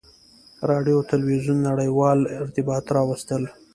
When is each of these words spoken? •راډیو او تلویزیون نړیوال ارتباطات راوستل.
•راډیو 0.69 0.95
او 0.99 1.07
تلویزیون 1.11 1.57
نړیوال 1.69 2.19
ارتباطات 2.41 2.93
راوستل. 2.97 3.43